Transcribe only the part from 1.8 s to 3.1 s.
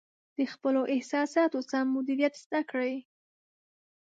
مدیریت زده کړئ.